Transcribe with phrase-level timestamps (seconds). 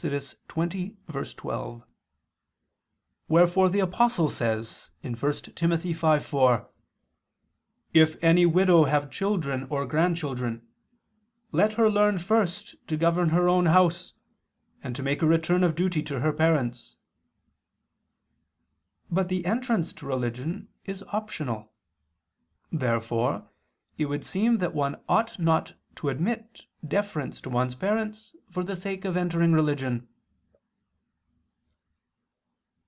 [0.01, 1.83] 20:12);
[3.27, 5.69] wherefore the Apostle says (1 Tim.
[5.69, 6.65] 5:4):
[7.93, 10.67] "If any widow have children or grandchildren,
[11.51, 14.13] let her learn first to govern her own house,
[14.81, 16.95] and to make a return of duty to her parents."
[19.11, 21.71] But the entrance to religion is optional.
[22.71, 23.47] Therefore
[23.99, 28.75] it would seem that one ought not to omit deference to one's parents for the
[28.77, 30.07] sake of entering religion.